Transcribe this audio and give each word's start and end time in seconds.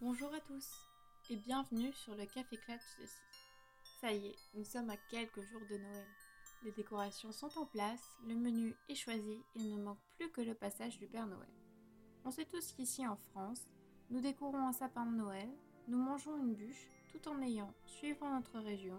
Bonjour 0.00 0.32
à 0.32 0.38
tous 0.38 0.86
et 1.28 1.34
bienvenue 1.34 1.92
sur 1.92 2.14
le 2.14 2.24
Café 2.24 2.56
Clatch 2.56 2.98
de 3.00 3.06
Ceci. 3.06 3.50
Ça 4.00 4.12
y 4.12 4.28
est, 4.28 4.36
nous 4.54 4.62
sommes 4.62 4.90
à 4.90 4.96
quelques 5.10 5.42
jours 5.42 5.66
de 5.68 5.76
Noël. 5.76 6.06
Les 6.62 6.70
décorations 6.70 7.32
sont 7.32 7.50
en 7.58 7.66
place, 7.66 8.16
le 8.24 8.36
menu 8.36 8.76
est 8.88 8.94
choisi, 8.94 9.42
il 9.56 9.74
ne 9.74 9.82
manque 9.82 9.98
plus 10.16 10.30
que 10.30 10.40
le 10.40 10.54
passage 10.54 11.00
du 11.00 11.08
Père 11.08 11.26
Noël. 11.26 11.50
On 12.24 12.30
sait 12.30 12.44
tous 12.44 12.72
qu'ici 12.74 13.04
en 13.08 13.16
France, 13.16 13.66
nous 14.10 14.20
décorons 14.20 14.68
un 14.68 14.72
sapin 14.72 15.04
de 15.04 15.16
Noël, 15.16 15.50
nous 15.88 15.98
mangeons 15.98 16.38
une 16.38 16.54
bûche 16.54 16.92
tout 17.10 17.28
en 17.28 17.42
ayant, 17.42 17.74
suivant 17.84 18.32
notre 18.32 18.60
région, 18.60 18.98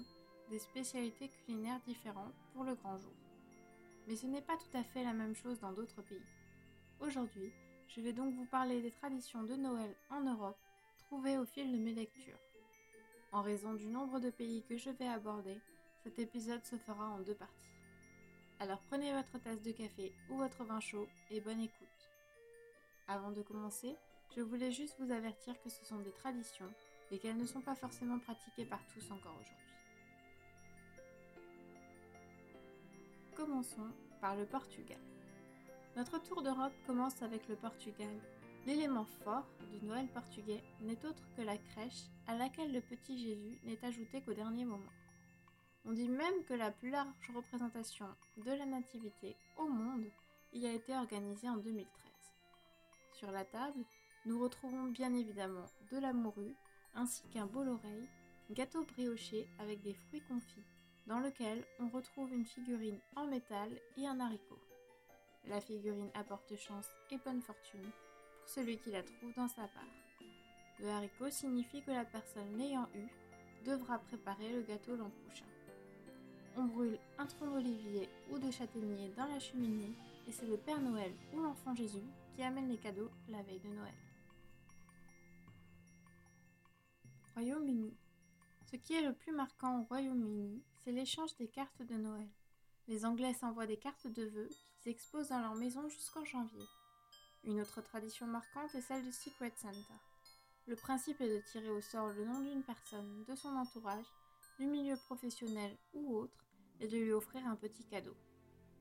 des 0.50 0.60
spécialités 0.60 1.30
culinaires 1.30 1.80
différentes 1.88 2.36
pour 2.54 2.66
le 2.66 2.76
grand 2.76 2.98
jour. 2.98 3.16
Mais 4.06 4.18
ce 4.18 4.28
n'est 4.28 4.42
pas 4.42 4.58
tout 4.58 4.78
à 4.78 4.84
fait 4.84 5.06
la 5.06 5.14
même 5.14 5.34
chose 5.34 5.62
dans 5.62 5.72
d'autres 5.72 6.02
pays. 6.02 6.28
Aujourd'hui, 7.00 7.54
je 7.88 8.02
vais 8.02 8.12
donc 8.12 8.34
vous 8.36 8.48
parler 8.48 8.82
des 8.82 8.92
traditions 8.92 9.44
de 9.44 9.56
Noël 9.56 9.96
en 10.10 10.20
Europe 10.20 10.60
au 11.12 11.46
fil 11.46 11.72
de 11.72 11.78
mes 11.78 11.94
lectures. 11.94 12.40
En 13.32 13.42
raison 13.42 13.74
du 13.74 13.88
nombre 13.88 14.20
de 14.20 14.30
pays 14.30 14.64
que 14.64 14.78
je 14.78 14.90
vais 14.92 15.08
aborder, 15.08 15.60
cet 16.04 16.20
épisode 16.20 16.64
se 16.66 16.76
fera 16.76 17.10
en 17.10 17.20
deux 17.20 17.34
parties. 17.34 17.74
Alors 18.60 18.82
prenez 18.90 19.12
votre 19.14 19.40
tasse 19.40 19.62
de 19.62 19.72
café 19.72 20.14
ou 20.30 20.38
votre 20.38 20.64
vin 20.64 20.80
chaud 20.80 21.08
et 21.32 21.42
bonne 21.42 21.62
écoute. 21.62 22.10
Avant 23.08 23.32
de 23.32 23.42
commencer, 23.42 23.96
je 24.36 24.42
voulais 24.42 24.72
juste 24.72 24.96
vous 25.00 25.12
avertir 25.12 25.60
que 25.62 25.70
ce 25.70 25.84
sont 25.86 26.00
des 26.00 26.12
traditions 26.12 26.72
et 27.12 27.18
qu'elles 27.18 27.38
ne 27.38 27.46
sont 27.46 27.62
pas 27.62 27.76
forcément 27.76 28.20
pratiquées 28.20 28.66
par 28.66 28.86
tous 28.94 29.12
encore 29.12 29.34
aujourd'hui. 29.34 29.56
Commençons 33.36 33.92
par 34.22 34.36
le 34.36 34.46
Portugal. 34.46 35.00
Notre 35.96 36.22
tour 36.22 36.44
d'Europe 36.44 36.74
commence 36.86 37.22
avec 37.24 37.48
le 37.48 37.56
Portugal. 37.56 38.16
L'élément 38.66 39.06
fort 39.24 39.48
du 39.72 39.86
Noël 39.86 40.08
portugais 40.08 40.62
n'est 40.82 41.06
autre 41.06 41.24
que 41.36 41.42
la 41.42 41.58
crèche 41.58 42.04
à 42.28 42.36
laquelle 42.36 42.74
le 42.74 42.82
petit 42.82 43.18
Jésus 43.18 43.60
n'est 43.64 43.84
ajouté 43.86 44.22
qu'au 44.22 44.34
dernier 44.34 44.66
moment. 44.66 44.92
On 45.86 45.94
dit 45.94 46.10
même 46.10 46.44
que 46.48 46.54
la 46.54 46.72
plus 46.72 46.90
large 46.90 47.32
représentation 47.34 48.08
de 48.38 48.52
la 48.52 48.66
nativité 48.66 49.36
au 49.58 49.68
monde 49.68 50.06
y 50.54 50.66
a 50.66 50.74
été 50.74 50.96
organisée 50.96 51.50
en 51.50 51.58
2013. 51.58 51.88
Sur 53.14 53.32
la 53.32 53.46
table, 53.46 53.84
nous 54.26 54.40
retrouvons 54.42 54.86
bien 54.86 55.14
évidemment 55.14 55.66
de 55.92 55.98
la 55.98 56.14
morue 56.14 56.56
ainsi 56.96 57.24
qu'un 57.30 57.46
bol 57.46 57.70
oreille, 57.70 58.10
gâteau 58.52 58.84
brioché 58.84 59.48
avec 59.60 59.82
des 59.82 59.94
fruits 59.94 60.24
confits, 60.28 60.66
dans 61.08 61.20
lequel 61.20 61.64
on 61.80 61.90
retrouve 61.90 62.34
une 62.34 62.46
figurine 62.46 63.00
en 63.16 63.26
métal 63.28 63.70
et 63.98 64.06
un 64.06 64.20
haricot. 64.20 64.60
La 65.48 65.62
figurine 65.62 66.12
apporte 66.14 66.56
chance 66.58 66.90
et 67.12 67.18
bonne 67.18 67.42
fortune 67.42 67.90
celui 68.50 68.78
qui 68.78 68.92
la 68.92 69.04
trouve 69.04 69.34
dans 69.36 69.48
sa 69.48 69.68
part. 69.68 69.84
Le 70.80 70.88
haricot 70.88 71.30
signifie 71.30 71.82
que 71.82 71.92
la 71.92 72.06
personne 72.06 72.58
l'ayant 72.58 72.88
eu 72.96 73.08
devra 73.66 74.00
préparer 74.00 74.54
le 74.54 74.62
gâteau 74.62 74.96
l'an 74.96 75.12
prochain. 75.26 75.46
On 76.58 76.66
brûle 76.66 76.98
un 77.18 77.26
tronc 77.26 77.52
d'olivier 77.52 78.10
ou 78.32 78.40
de 78.40 78.50
châtaignier 78.50 79.10
dans 79.16 79.28
la 79.28 79.40
cheminée 79.40 79.94
et 80.28 80.32
c'est 80.32 80.48
le 80.48 80.58
Père 80.58 80.82
Noël 80.82 81.14
ou 81.34 81.42
l'enfant 81.42 81.76
Jésus 81.76 82.04
qui 82.36 82.42
amène 82.42 82.70
les 82.70 82.78
cadeaux 82.78 83.12
la 83.28 83.44
veille 83.44 83.60
de 83.60 83.70
Noël. 83.70 83.94
Royaume-Uni. 87.36 87.96
Ce 88.66 88.76
qui 88.76 88.94
est 88.94 89.06
le 89.06 89.14
plus 89.14 89.32
marquant 89.32 89.80
au 89.80 89.84
Royaume-Uni, 89.84 90.64
c'est 90.84 90.92
l'échange 90.92 91.36
des 91.38 91.48
cartes 91.48 91.82
de 91.84 91.96
Noël. 91.96 92.30
Les 92.88 93.06
Anglais 93.06 93.34
s'envoient 93.34 93.68
des 93.68 93.78
cartes 93.78 94.08
de 94.08 94.24
vœux 94.24 94.50
qu'ils 94.82 94.92
exposent 94.92 95.30
dans 95.30 95.40
leur 95.40 95.56
maison 95.56 95.88
jusqu'en 95.88 96.26
janvier. 96.26 96.66
Une 97.46 97.62
autre 97.62 97.82
tradition 97.82 98.28
marquante 98.28 98.76
est 98.76 98.82
celle 98.82 99.04
du 99.04 99.12
Secret 99.12 99.54
Santa. 99.56 99.94
Le 100.68 100.76
principe 100.76 101.22
est 101.22 101.36
de 101.36 101.42
tirer 101.42 101.70
au 101.70 101.82
sort 101.82 102.10
le 102.10 102.26
nom 102.26 102.42
d'une 102.42 102.64
personne, 102.64 103.24
de 103.28 103.36
son 103.36 103.56
entourage, 103.56 104.06
du 104.60 104.66
milieu 104.66 104.98
professionnel 104.98 105.76
ou 105.94 106.16
autre, 106.18 106.46
et 106.80 106.88
de 106.88 106.98
lui 106.98 107.12
offrir 107.12 107.46
un 107.48 107.56
petit 107.56 107.86
cadeau. 107.86 108.16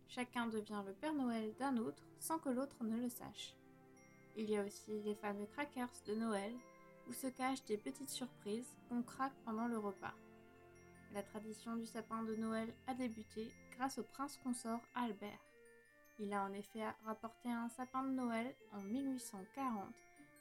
Chacun 0.08 0.46
devient 0.46 0.82
le 0.86 0.92
Père 0.92 1.14
Noël 1.14 1.54
d'un 1.58 1.76
autre 1.76 2.02
sans 2.18 2.38
que 2.38 2.48
l'autre 2.48 2.82
ne 2.82 2.96
le 2.96 3.08
sache. 3.08 3.54
Il 4.36 4.50
y 4.50 4.56
a 4.56 4.64
aussi 4.64 5.00
les 5.02 5.14
fameux 5.14 5.46
crackers 5.46 5.88
de 6.06 6.14
Noël, 6.14 6.52
où 7.08 7.12
se 7.12 7.28
cachent 7.28 7.64
des 7.64 7.78
petites 7.78 8.10
surprises 8.10 8.74
qu'on 8.88 9.02
craque 9.02 9.36
pendant 9.44 9.68
le 9.68 9.78
repas. 9.78 10.14
La 11.14 11.22
tradition 11.22 11.76
du 11.76 11.86
sapin 11.86 12.22
de 12.22 12.34
Noël 12.36 12.72
a 12.86 12.94
débuté 12.94 13.50
grâce 13.76 13.98
au 13.98 14.02
prince 14.02 14.36
consort 14.42 14.82
Albert. 14.94 15.47
Il 16.20 16.32
a 16.32 16.42
en 16.42 16.52
effet 16.52 16.82
rapporté 17.04 17.48
un 17.48 17.68
sapin 17.68 18.02
de 18.02 18.10
Noël 18.10 18.54
en 18.72 18.80
1840 18.80 19.94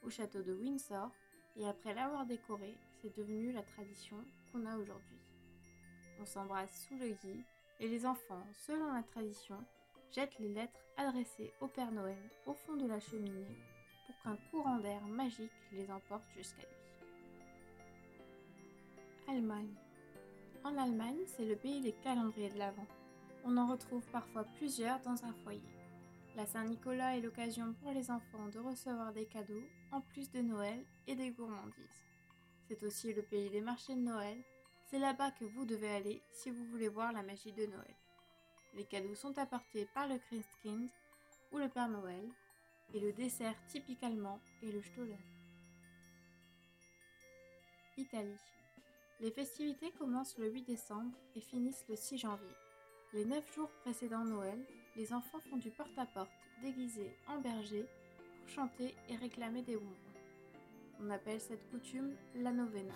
au 0.04 0.10
château 0.10 0.42
de 0.42 0.54
Windsor 0.54 1.12
et 1.56 1.68
après 1.68 1.94
l'avoir 1.94 2.26
décoré, 2.26 2.76
c'est 3.02 3.16
devenu 3.16 3.52
la 3.52 3.62
tradition 3.62 4.18
qu'on 4.52 4.66
a 4.66 4.76
aujourd'hui. 4.78 5.20
On 6.20 6.26
s'embrasse 6.26 6.88
sous 6.88 6.98
le 6.98 7.10
gui 7.10 7.44
et 7.80 7.88
les 7.88 8.06
enfants, 8.06 8.44
selon 8.54 8.92
la 8.92 9.04
tradition, 9.04 9.64
jettent 10.12 10.40
les 10.40 10.54
lettres 10.54 10.80
adressées 10.98 11.54
au 11.62 11.68
Père 11.68 11.92
Noël 11.92 12.18
au 12.48 12.54
fond 12.54 12.76
de 12.76 12.88
la 12.88 13.00
cheminée 13.00 13.58
pour 14.06 14.20
qu'un 14.24 14.38
courant 14.50 14.80
d'air 14.80 15.06
magique 15.06 15.52
les 15.72 15.92
emporte 15.92 16.28
jusqu'à 16.36 16.62
lui. 16.62 16.78
Allemagne. 19.28 19.76
En 20.64 20.76
Allemagne, 20.78 21.20
c'est 21.28 21.46
le 21.46 21.56
pays 21.56 21.82
des 21.82 21.92
calendriers 21.92 22.50
de 22.50 22.58
l'Avent. 22.58 22.88
On 23.50 23.56
en 23.56 23.66
retrouve 23.66 24.06
parfois 24.12 24.44
plusieurs 24.44 25.00
dans 25.00 25.24
un 25.24 25.32
foyer. 25.32 25.64
La 26.36 26.46
Saint-Nicolas 26.46 27.16
est 27.16 27.22
l'occasion 27.22 27.74
pour 27.82 27.94
les 27.94 28.12
enfants 28.12 28.50
de 28.52 28.60
recevoir 28.60 29.14
des 29.14 29.26
cadeaux, 29.26 29.64
en 29.94 30.02
plus 30.02 30.30
de 30.32 30.42
Noël 30.42 30.84
et 31.08 31.16
des 31.16 31.32
gourmandises. 31.32 32.04
C'est 32.68 32.84
aussi 32.84 33.14
le 33.14 33.22
pays 33.22 33.50
des 33.50 33.62
marchés 33.62 33.96
de 33.96 34.02
Noël. 34.02 34.38
C'est 34.84 35.00
là-bas 35.00 35.32
que 35.32 35.46
vous 35.46 35.64
devez 35.64 35.90
aller 35.90 36.22
si 36.30 36.52
vous 36.52 36.66
voulez 36.66 36.90
voir 36.90 37.14
la 37.14 37.24
magie 37.24 37.54
de 37.54 37.66
Noël. 37.68 37.96
Les 38.74 38.84
cadeaux 38.84 39.16
sont 39.16 39.38
apportés 39.38 39.88
par 39.94 40.10
le 40.10 40.18
Christkind 40.18 40.90
ou 41.54 41.58
le 41.58 41.70
Père 41.70 41.88
Noël, 41.88 42.28
et 42.94 43.00
le 43.00 43.14
dessert 43.14 43.56
typique 43.68 44.04
allemand 44.04 44.42
est 44.62 44.74
le 44.74 44.82
Stollen. 44.82 45.18
Italie. 47.96 48.42
Les 49.22 49.32
festivités 49.32 49.92
commencent 49.92 50.38
le 50.38 50.52
8 50.52 50.64
décembre 50.64 51.18
et 51.34 51.40
finissent 51.40 51.86
le 51.88 51.96
6 51.96 52.18
janvier. 52.18 52.67
Les 53.18 53.26
9 53.26 53.52
jours 53.56 53.72
précédant 53.82 54.24
Noël, 54.24 54.64
les 54.96 55.12
enfants 55.12 55.40
font 55.50 55.58
du 55.58 55.72
porte-à-porte 55.72 56.30
déguisés 56.62 57.18
en 57.28 57.40
berger 57.42 57.84
pour 58.40 58.50
chanter 58.50 58.94
et 59.10 59.16
réclamer 59.16 59.64
des 59.64 59.76
bonbons. 59.76 59.96
On 61.02 61.10
appelle 61.10 61.42
cette 61.42 61.68
coutume 61.72 62.16
la 62.36 62.52
novena. 62.52 62.94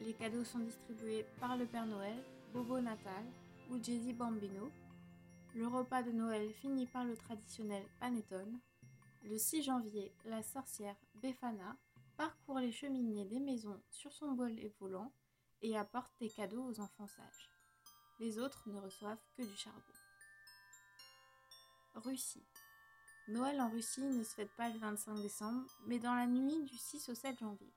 Les 0.00 0.14
cadeaux 0.14 0.42
sont 0.42 0.58
distribués 0.58 1.24
par 1.38 1.56
le 1.56 1.66
Père 1.66 1.86
Noël, 1.86 2.16
Bobo 2.52 2.80
Natal 2.80 3.24
ou 3.70 3.80
Jay 3.80 4.12
Bambino. 4.12 4.68
Le 5.54 5.68
repas 5.68 6.02
de 6.02 6.10
Noël 6.10 6.50
finit 6.54 6.88
par 6.88 7.04
le 7.04 7.16
traditionnel 7.16 7.84
panettone. 8.00 8.58
Le 9.22 9.38
6 9.38 9.62
janvier, 9.62 10.12
la 10.24 10.42
sorcière 10.42 10.96
Befana 11.22 11.76
parcourt 12.16 12.58
les 12.58 12.72
cheminées 12.72 13.26
des 13.26 13.38
maisons 13.38 13.80
sur 13.90 14.12
son 14.12 14.32
bol 14.32 14.58
et 14.58 14.74
volant 14.80 15.12
et 15.62 15.78
apporte 15.78 16.10
des 16.18 16.30
cadeaux 16.30 16.64
aux 16.64 16.80
enfants 16.80 17.06
sages. 17.06 17.59
Les 18.20 18.38
autres 18.38 18.62
ne 18.66 18.78
reçoivent 18.78 19.24
que 19.34 19.42
du 19.42 19.56
charbon. 19.56 19.80
Russie. 21.94 22.44
Noël 23.28 23.58
en 23.62 23.70
Russie 23.70 24.04
ne 24.04 24.22
se 24.22 24.34
fête 24.34 24.54
pas 24.58 24.68
le 24.68 24.78
25 24.78 25.14
décembre, 25.22 25.66
mais 25.86 25.98
dans 25.98 26.14
la 26.14 26.26
nuit 26.26 26.62
du 26.64 26.76
6 26.76 27.08
au 27.08 27.14
7 27.14 27.38
janvier. 27.38 27.72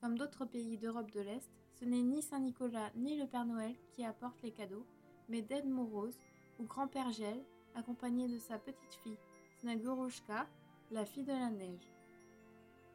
Comme 0.00 0.16
d'autres 0.16 0.46
pays 0.46 0.78
d'Europe 0.78 1.10
de 1.10 1.20
l'Est, 1.20 1.50
ce 1.78 1.84
n'est 1.84 2.00
ni 2.00 2.22
Saint-Nicolas 2.22 2.92
ni 2.94 3.18
le 3.18 3.26
Père 3.26 3.44
Noël 3.44 3.74
qui 3.92 4.06
apportent 4.06 4.42
les 4.42 4.52
cadeaux, 4.52 4.86
mais 5.28 5.42
Ded 5.42 5.66
Moroz 5.66 6.18
ou 6.58 6.64
Grand-Père 6.64 7.10
Gel, 7.10 7.44
accompagné 7.74 8.26
de 8.26 8.38
sa 8.38 8.58
petite 8.58 8.94
fille, 9.02 9.18
Snagorushka, 9.60 10.46
la 10.92 11.04
fille 11.04 11.24
de 11.24 11.32
la 11.32 11.50
neige. 11.50 11.92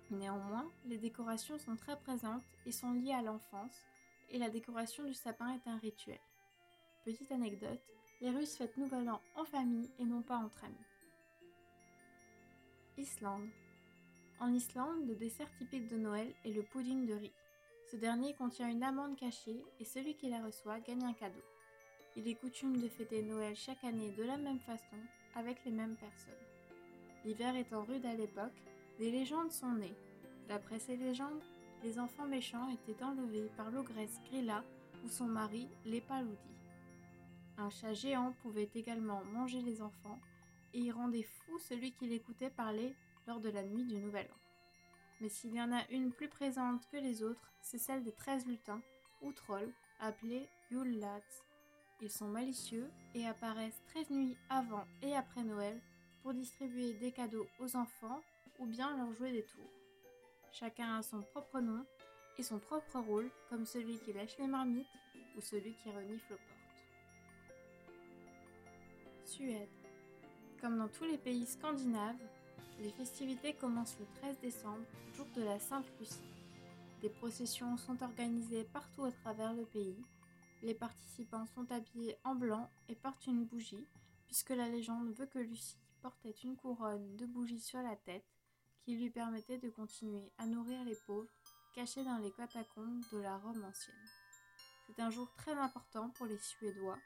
Néanmoins, 0.09 0.67
les 0.85 0.97
décorations 0.97 1.59
sont 1.59 1.75
très 1.75 1.99
présentes 1.99 2.41
et 2.65 2.71
sont 2.71 2.93
liées 2.93 3.13
à 3.13 3.21
l'enfance, 3.21 3.85
et 4.31 4.39
la 4.39 4.49
décoration 4.49 5.03
du 5.03 5.13
sapin 5.13 5.53
est 5.53 5.67
un 5.67 5.77
rituel. 5.77 6.19
Petite 7.09 7.31
anecdote, 7.31 7.81
les 8.21 8.29
Russes 8.29 8.55
fêtent 8.55 8.77
Nouvel 8.77 9.09
An 9.09 9.19
en 9.35 9.43
famille 9.43 9.89
et 9.97 10.05
non 10.05 10.21
pas 10.21 10.37
entre 10.37 10.63
amis. 10.63 10.75
Islande. 12.99 13.49
En 14.39 14.53
Islande, 14.53 15.07
le 15.07 15.15
dessert 15.15 15.51
typique 15.57 15.87
de 15.87 15.97
Noël 15.97 16.31
est 16.45 16.53
le 16.53 16.61
pudding 16.61 17.07
de 17.07 17.15
riz. 17.15 17.33
Ce 17.89 17.95
dernier 17.95 18.35
contient 18.35 18.69
une 18.69 18.83
amande 18.83 19.15
cachée 19.15 19.65
et 19.79 19.85
celui 19.85 20.13
qui 20.17 20.29
la 20.29 20.45
reçoit 20.45 20.81
gagne 20.81 21.03
un 21.03 21.13
cadeau. 21.13 21.41
Il 22.15 22.27
est 22.27 22.35
coutume 22.35 22.77
de 22.79 22.87
fêter 22.87 23.23
Noël 23.23 23.55
chaque 23.55 23.83
année 23.83 24.11
de 24.11 24.21
la 24.21 24.37
même 24.37 24.59
façon, 24.59 24.97
avec 25.33 25.65
les 25.65 25.71
mêmes 25.71 25.95
personnes. 25.95 26.45
L'hiver 27.25 27.55
étant 27.55 27.85
rude 27.85 28.05
à 28.05 28.13
l'époque, 28.13 28.61
des 28.99 29.09
légendes 29.09 29.51
sont 29.51 29.73
nées. 29.73 29.95
D'après 30.47 30.77
ces 30.77 30.95
légendes, 30.95 31.41
les 31.83 31.97
enfants 31.97 32.27
méchants 32.27 32.69
étaient 32.69 33.03
enlevés 33.03 33.49
par 33.57 33.71
l'ogresse 33.71 34.21
Grilla 34.25 34.63
ou 35.03 35.09
son 35.09 35.25
mari 35.25 35.67
Lépaloudi. 35.85 36.58
Un 37.59 37.69
chat 37.69 37.93
géant 37.93 38.31
pouvait 38.41 38.69
également 38.73 39.21
manger 39.25 39.61
les 39.61 39.81
enfants 39.81 40.17
et 40.73 40.79
y 40.79 40.91
rendait 40.91 41.23
fou 41.23 41.59
celui 41.59 41.91
qui 41.91 42.07
l'écoutait 42.07 42.49
parler 42.49 42.95
lors 43.27 43.41
de 43.41 43.49
la 43.49 43.63
nuit 43.63 43.83
du 43.83 43.97
Nouvel 43.97 44.27
An. 44.31 44.37
Mais 45.19 45.27
s'il 45.27 45.53
y 45.53 45.61
en 45.61 45.73
a 45.73 45.85
une 45.89 46.13
plus 46.13 46.29
présente 46.29 46.87
que 46.89 46.95
les 46.95 47.21
autres, 47.21 47.51
c'est 47.61 47.77
celle 47.77 48.05
des 48.05 48.13
treize 48.13 48.45
lutins, 48.45 48.81
ou 49.21 49.33
trolls, 49.33 49.73
appelés 49.99 50.47
Yule 50.71 50.99
Lads. 50.99 51.43
Ils 52.01 52.09
sont 52.09 52.29
malicieux 52.29 52.89
et 53.13 53.27
apparaissent 53.27 53.83
treize 53.87 54.09
nuits 54.09 54.37
avant 54.49 54.85
et 55.01 55.13
après 55.13 55.43
Noël 55.43 55.81
pour 56.23 56.33
distribuer 56.33 56.93
des 56.93 57.11
cadeaux 57.11 57.47
aux 57.59 57.75
enfants 57.75 58.21
ou 58.59 58.67
bien 58.67 58.95
leur 58.95 59.11
jouer 59.11 59.33
des 59.33 59.43
tours. 59.43 59.73
Chacun 60.53 60.95
a 60.95 61.03
son 61.03 61.23
propre 61.23 61.59
nom 61.59 61.85
et 62.37 62.43
son 62.43 62.59
propre 62.59 62.99
rôle, 62.99 63.29
comme 63.49 63.65
celui 63.65 63.99
qui 63.99 64.13
lâche 64.13 64.37
les 64.37 64.47
marmites 64.47 64.87
ou 65.35 65.41
celui 65.41 65.73
qui 65.73 65.91
renifle 65.91 66.33
aux 66.33 66.37
portes. 66.37 66.68
Suède. 69.29 69.69
Comme 70.59 70.79
dans 70.79 70.87
tous 70.87 71.03
les 71.03 71.19
pays 71.19 71.45
scandinaves, 71.45 72.17
les 72.79 72.89
festivités 72.89 73.53
commencent 73.53 73.97
le 73.99 74.07
13 74.21 74.39
décembre, 74.39 74.85
jour 75.15 75.27
de 75.35 75.43
la 75.43 75.59
Sainte 75.59 75.85
Lucie. 75.99 76.17
Des 77.01 77.09
processions 77.09 77.77
sont 77.77 78.01
organisées 78.01 78.63
partout 78.73 79.05
à 79.05 79.11
travers 79.11 79.53
le 79.53 79.65
pays. 79.65 80.01
Les 80.63 80.73
participants 80.73 81.45
sont 81.45 81.71
habillés 81.71 82.17
en 82.23 82.33
blanc 82.33 82.71
et 82.87 82.95
portent 82.95 83.27
une 83.27 83.45
bougie, 83.45 83.85
puisque 84.25 84.49
la 84.49 84.67
légende 84.67 85.13
veut 85.13 85.27
que 85.27 85.39
Lucie 85.39 85.77
portait 86.01 86.35
une 86.43 86.57
couronne 86.57 87.15
de 87.17 87.27
bougies 87.27 87.61
sur 87.61 87.81
la 87.83 87.95
tête 87.97 88.25
qui 88.83 88.97
lui 88.97 89.11
permettait 89.11 89.59
de 89.59 89.69
continuer 89.69 90.31
à 90.39 90.47
nourrir 90.47 90.83
les 90.85 90.97
pauvres 91.05 91.29
cachés 91.75 92.03
dans 92.03 92.17
les 92.17 92.31
catacombes 92.31 93.03
de 93.11 93.19
la 93.19 93.37
Rome 93.37 93.63
ancienne. 93.63 93.95
C'est 94.87 94.99
un 94.99 95.11
jour 95.11 95.31
très 95.35 95.53
important 95.53 96.09
pour 96.09 96.25
les 96.25 96.39
Suédois. 96.39 96.97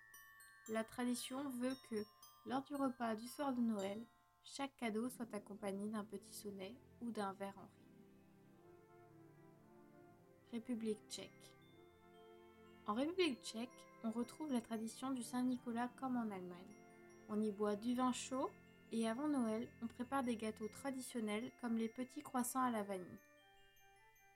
La 0.69 0.85
tradition 0.85 1.49
veut 1.59 1.75
que, 1.89 2.05
lors 2.45 2.63
du 2.63 2.75
repas 2.75 3.15
du 3.15 3.27
soir 3.27 3.53
de 3.53 3.61
Noël, 3.61 4.05
chaque 4.43 4.75
cadeau 4.75 5.09
soit 5.09 5.33
accompagné 5.33 5.87
d'un 5.89 6.03
petit 6.03 6.33
sonnet 6.33 6.75
ou 7.01 7.11
d'un 7.11 7.33
verre 7.33 7.57
en 7.57 7.61
rime. 7.61 7.83
République 10.51 10.99
tchèque. 11.09 11.51
En 12.85 12.93
République 12.93 13.41
tchèque, 13.41 13.69
on 14.03 14.11
retrouve 14.11 14.51
la 14.51 14.61
tradition 14.61 15.11
du 15.11 15.23
Saint-Nicolas 15.23 15.89
comme 15.99 16.17
en 16.17 16.29
Allemagne. 16.29 16.75
On 17.29 17.41
y 17.41 17.51
boit 17.51 17.77
du 17.77 17.95
vin 17.95 18.11
chaud 18.11 18.49
et 18.91 19.07
avant 19.07 19.27
Noël, 19.27 19.67
on 19.81 19.87
prépare 19.87 20.23
des 20.23 20.35
gâteaux 20.35 20.67
traditionnels 20.67 21.49
comme 21.61 21.77
les 21.77 21.87
petits 21.87 22.21
croissants 22.21 22.61
à 22.61 22.69
la 22.69 22.83
vanille. 22.83 23.19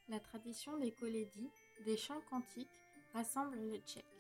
La 0.07 0.19
tradition 0.19 0.77
des 0.77 0.93
colédies, 0.93 1.51
des 1.85 1.97
chants 1.97 2.21
cantiques, 2.29 2.67
rassemble 3.13 3.57
les 3.57 3.79
Tchèques. 3.81 4.16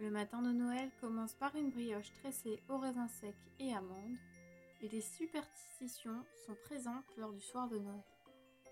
Le 0.00 0.10
matin 0.10 0.40
de 0.40 0.50
Noël 0.50 0.90
commence 1.02 1.34
par 1.34 1.54
une 1.56 1.68
brioche 1.68 2.10
tressée 2.22 2.62
aux 2.70 2.78
raisins 2.78 3.06
secs 3.20 3.34
et 3.58 3.74
amandes, 3.74 4.16
et 4.80 4.88
des 4.88 5.02
superstitions 5.02 6.24
sont 6.46 6.54
présentes 6.64 7.04
lors 7.18 7.34
du 7.34 7.40
soir 7.42 7.68
de 7.68 7.78
Noël. 7.78 8.02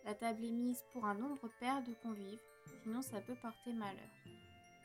La 0.07 0.15
table 0.15 0.43
est 0.43 0.51
mise 0.51 0.83
pour 0.91 1.05
un 1.05 1.15
nombre 1.15 1.51
pair 1.61 1.83
de 1.83 1.93
convives, 2.03 2.41
sinon 2.83 3.03
ça 3.03 3.21
peut 3.21 3.35
porter 3.43 3.75
malheur. 3.75 4.09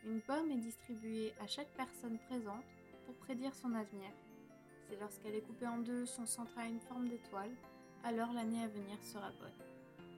Une 0.05 0.19
pomme 0.19 0.51
est 0.51 0.57
distribuée 0.57 1.33
à 1.39 1.47
chaque 1.47 1.71
personne 1.77 2.19
présente 2.27 2.65
pour 3.05 3.15
prédire 3.15 3.55
son 3.55 3.73
avenir. 3.73 4.11
C'est 4.89 4.99
lorsqu'elle 4.99 5.35
est 5.35 5.47
coupée 5.47 5.67
en 5.67 5.77
deux, 5.77 6.05
son 6.05 6.25
centre 6.25 6.57
a 6.57 6.67
une 6.67 6.81
forme 6.81 7.07
d'étoile, 7.07 7.55
alors 8.03 8.33
l'année 8.33 8.61
à 8.61 8.67
venir 8.67 9.01
sera 9.01 9.31
bonne. 9.39 9.65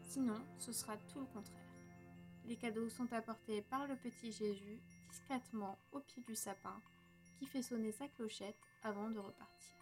Sinon, 0.01 0.41
ce 0.57 0.71
sera 0.71 0.97
tout 0.97 1.19
le 1.19 1.27
contraire. 1.27 1.61
Les 2.47 2.55
cadeaux 2.55 2.89
sont 2.89 3.13
apportés 3.13 3.61
par 3.61 3.87
le 3.87 3.95
petit 3.95 4.31
Jésus 4.31 4.81
discrètement 5.15 5.77
au 5.93 5.99
pied 6.01 6.21
du 6.23 6.35
sapin 6.35 6.81
qui 7.39 7.45
fait 7.45 7.61
sonner 7.61 7.93
sa 7.93 8.09
clochette 8.09 8.59
avant 8.83 9.09
de 9.09 9.19
repartir. 9.19 9.73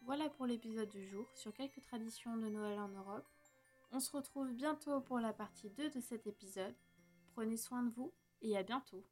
Voilà 0.00 0.30
pour 0.30 0.46
l'épisode 0.46 0.88
du 0.88 1.06
jour 1.06 1.26
sur 1.34 1.52
quelques 1.52 1.82
traditions 1.82 2.34
de 2.38 2.48
Noël 2.48 2.80
en 2.80 2.88
Europe. 2.88 3.28
On 3.92 4.00
se 4.00 4.16
retrouve 4.16 4.54
bientôt 4.54 5.02
pour 5.02 5.18
la 5.18 5.34
partie 5.34 5.68
2 5.68 5.90
de 5.90 6.00
cet 6.00 6.26
épisode. 6.26 6.74
Prenez 7.34 7.58
soin 7.58 7.82
de 7.82 7.90
vous 7.90 8.10
et 8.40 8.56
à 8.56 8.62
bientôt. 8.62 9.04